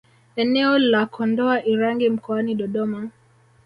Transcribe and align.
Eneo 0.35 0.77
la 0.77 1.05
Kondoa 1.05 1.65
Irangi 1.65 2.09
mkoani 2.09 2.55
Dodoma 2.55 3.09